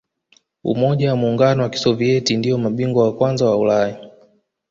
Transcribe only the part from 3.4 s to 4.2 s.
wa ulaya